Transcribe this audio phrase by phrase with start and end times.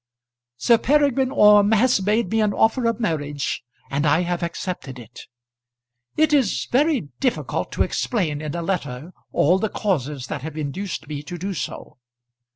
[0.57, 3.61] Sir Peregrine Orme has made me an offer of marriage
[3.91, 5.27] and I have accepted it.
[6.17, 11.07] It is very difficult to explain in a letter all the causes that have induced
[11.07, 11.99] me to do so.